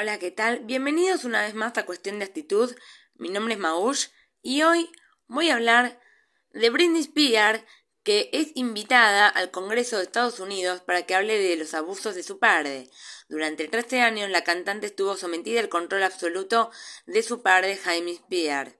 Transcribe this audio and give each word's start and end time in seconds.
Hola, 0.00 0.20
¿qué 0.20 0.30
tal? 0.30 0.60
Bienvenidos 0.60 1.24
una 1.24 1.42
vez 1.42 1.56
más 1.56 1.76
a 1.76 1.84
Cuestión 1.84 2.20
de 2.20 2.24
Actitud. 2.24 2.72
Mi 3.16 3.30
nombre 3.30 3.54
es 3.54 3.58
Maush 3.58 4.06
y 4.42 4.62
hoy 4.62 4.88
voy 5.26 5.50
a 5.50 5.56
hablar 5.56 6.00
de 6.52 6.70
Britney 6.70 7.00
Spears, 7.00 7.64
que 8.04 8.30
es 8.32 8.52
invitada 8.54 9.26
al 9.26 9.50
Congreso 9.50 9.96
de 9.96 10.04
Estados 10.04 10.38
Unidos 10.38 10.82
para 10.82 11.04
que 11.04 11.16
hable 11.16 11.36
de 11.36 11.56
los 11.56 11.74
abusos 11.74 12.14
de 12.14 12.22
su 12.22 12.38
padre. 12.38 12.88
Durante 13.28 13.66
13 13.66 14.00
años, 14.02 14.30
la 14.30 14.44
cantante 14.44 14.86
estuvo 14.86 15.16
sometida 15.16 15.58
al 15.58 15.68
control 15.68 16.04
absoluto 16.04 16.70
de 17.06 17.24
su 17.24 17.42
padre, 17.42 17.76
Jaime 17.76 18.12
Spears. 18.12 18.76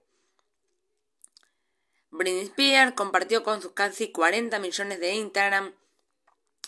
Britney 2.11 2.45
Spears 2.45 2.93
compartió 2.93 3.43
con 3.43 3.61
sus 3.61 3.73
casi 3.73 4.13
40 4.13 4.57
millones 4.59 5.01
de 5.01 5.15
Instagram 5.15 5.73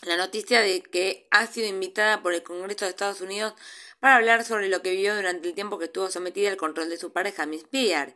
la 0.04 0.18
noticia 0.18 0.62
de 0.62 0.82
que 0.82 1.28
ha 1.30 1.46
sido 1.48 1.68
invitada 1.68 2.24
por 2.24 2.34
el 2.34 2.44
Congreso 2.44 2.86
de 2.86 2.90
Estados 2.90 3.22
Unidos 3.22 3.54
para 4.02 4.16
hablar 4.16 4.44
sobre 4.44 4.68
lo 4.68 4.82
que 4.82 4.92
vivió 4.92 5.16
durante 5.16 5.48
el 5.48 5.54
tiempo 5.54 5.78
que 5.78 5.86
estuvo 5.86 6.10
sometida 6.10 6.50
al 6.50 6.58
control 6.58 6.90
de 6.90 6.98
su 6.98 7.14
pareja, 7.14 7.46
Miss 7.46 7.64
Pierre. 7.64 8.16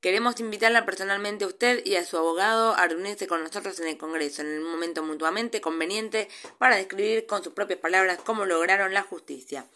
Queremos 0.00 0.38
invitarla 0.40 0.84
personalmente 0.84 1.44
a 1.44 1.46
usted 1.46 1.86
y 1.86 1.94
a 1.94 2.04
su 2.04 2.18
abogado 2.18 2.74
a 2.74 2.86
reunirse 2.88 3.28
con 3.28 3.42
nosotros 3.42 3.78
en 3.78 3.86
el 3.86 3.96
Congreso 3.96 4.42
en 4.42 4.58
un 4.58 4.70
momento 4.70 5.04
mutuamente 5.04 5.60
conveniente 5.60 6.28
para 6.58 6.76
describir 6.76 7.26
con 7.26 7.44
sus 7.44 7.52
propias 7.52 7.78
palabras 7.78 8.18
cómo 8.24 8.44
lograron 8.44 8.92
la 8.92 9.02
justicia. 9.02 9.66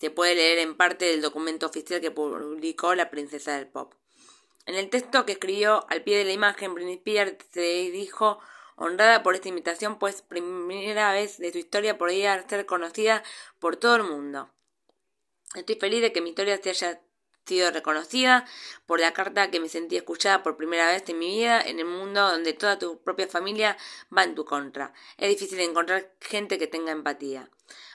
Se 0.00 0.10
puede 0.10 0.36
leer 0.36 0.58
en 0.58 0.76
parte 0.76 1.06
del 1.06 1.20
documento 1.20 1.66
oficial 1.66 2.00
que 2.00 2.12
publicó 2.12 2.94
la 2.94 3.10
princesa 3.10 3.56
del 3.56 3.66
pop. 3.66 3.94
En 4.64 4.76
el 4.76 4.90
texto 4.90 5.26
que 5.26 5.32
escribió 5.32 5.86
al 5.90 6.02
pie 6.02 6.18
de 6.18 6.24
la 6.24 6.32
imagen, 6.32 6.78
Spears 6.78 7.34
se 7.52 7.90
dijo 7.90 8.38
honrada 8.76 9.24
por 9.24 9.34
esta 9.34 9.48
invitación, 9.48 9.98
pues 9.98 10.22
primera 10.22 11.12
vez 11.12 11.38
de 11.38 11.50
su 11.50 11.58
historia 11.58 11.98
podría 11.98 12.48
ser 12.48 12.64
conocida 12.64 13.24
por 13.58 13.76
todo 13.76 13.96
el 13.96 14.04
mundo. 14.04 14.53
Estoy 15.54 15.76
feliz 15.76 16.02
de 16.02 16.12
que 16.12 16.20
mi 16.20 16.30
historia 16.30 16.60
se 16.62 16.70
haya 16.70 17.00
sido 17.46 17.70
reconocida 17.70 18.46
por 18.86 19.00
la 19.00 19.12
carta 19.12 19.50
que 19.50 19.60
me 19.60 19.68
sentí 19.68 19.96
escuchada 19.96 20.42
por 20.42 20.56
primera 20.56 20.88
vez 20.88 21.08
en 21.08 21.18
mi 21.18 21.28
vida 21.28 21.60
en 21.60 21.78
el 21.78 21.84
mundo 21.84 22.28
donde 22.28 22.54
toda 22.54 22.78
tu 22.78 23.02
propia 23.02 23.28
familia 23.28 23.76
va 24.16 24.24
en 24.24 24.34
tu 24.34 24.44
contra. 24.44 24.92
Es 25.16 25.28
difícil 25.28 25.60
encontrar 25.60 26.12
gente 26.20 26.58
que 26.58 26.66
tenga 26.66 26.92
empatía. 26.92 27.50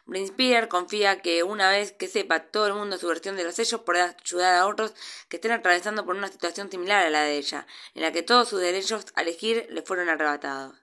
Britney 0.06 0.68
confía 0.68 1.22
que 1.22 1.44
una 1.44 1.70
vez 1.70 1.92
que 1.92 2.08
sepa 2.08 2.40
todo 2.52 2.68
el 2.68 2.74
mundo 2.74 2.98
su 2.98 3.08
versión 3.08 3.36
de 3.36 3.44
los 3.44 3.60
hechos 3.60 3.82
podrá 3.82 4.16
ayudar 4.23 4.56
a 4.56 4.68
otros 4.68 4.94
que 5.28 5.38
estén 5.38 5.52
atravesando 5.52 6.06
por 6.06 6.16
una 6.16 6.28
situación 6.30 6.72
similar 6.72 7.06
a 7.06 7.10
la 7.10 7.23
de 7.23 7.38
ella, 7.38 7.68
en 7.94 8.02
la 8.02 8.12
que 8.12 8.23
todos 8.23 8.50
sus 8.50 8.60
derechos 8.60 9.06
a 9.16 9.22
elegir 9.22 9.68
le 9.70 9.84
fueron 9.84 10.10
arrebatados. 10.10 10.76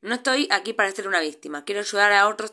No 0.00 0.14
estoy 0.14 0.48
aquí 0.50 0.72
para 0.72 0.90
ser 0.92 1.08
una 1.08 1.20
víctima, 1.20 1.64
quiero 1.64 1.80
ayudar 1.80 2.12
a 2.12 2.28
otros 2.28 2.52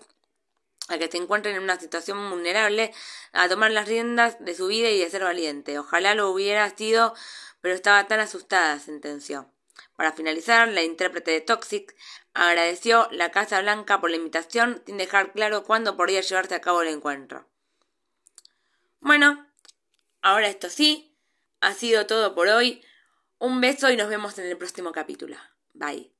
a 0.89 0.97
que 0.97 1.09
se 1.09 1.17
encuentren 1.17 1.55
en 1.55 1.63
una 1.63 1.79
situación 1.79 2.29
vulnerable, 2.29 2.93
a 3.31 3.47
tomar 3.47 3.71
las 3.71 3.87
riendas 3.87 4.37
de 4.39 4.55
su 4.55 4.67
vida 4.67 4.89
y 4.89 5.03
a 5.03 5.09
ser 5.09 5.23
valiente. 5.23 5.79
Ojalá 5.79 6.15
lo 6.15 6.29
hubiera 6.29 6.69
sido, 6.75 7.13
pero 7.61 7.73
estaba 7.75 8.07
tan 8.07 8.19
asustada, 8.19 8.79
sentenció. 8.79 9.49
Para 9.95 10.11
finalizar, 10.11 10.67
la 10.67 10.83
intérprete 10.83 11.31
de 11.31 11.41
Toxic 11.41 11.95
agradeció 12.33 13.07
la 13.11 13.31
Casa 13.31 13.61
Blanca 13.61 14.01
por 14.01 14.09
la 14.09 14.17
invitación 14.17 14.81
sin 14.85 14.97
dejar 14.97 15.31
claro 15.31 15.63
cuándo 15.63 15.95
podría 15.95 16.21
llevarse 16.21 16.55
a 16.55 16.61
cabo 16.61 16.81
el 16.81 16.89
encuentro. 16.89 17.47
Bueno, 18.99 19.47
ahora 20.21 20.47
esto 20.47 20.69
sí, 20.69 21.17
ha 21.61 21.73
sido 21.73 22.07
todo 22.07 22.35
por 22.35 22.47
hoy. 22.47 22.83
Un 23.39 23.61
beso 23.61 23.89
y 23.89 23.97
nos 23.97 24.09
vemos 24.09 24.37
en 24.39 24.47
el 24.47 24.57
próximo 24.57 24.91
capítulo. 24.91 25.37
Bye. 25.73 26.13